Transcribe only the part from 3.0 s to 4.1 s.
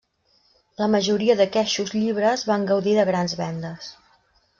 de grans vendes.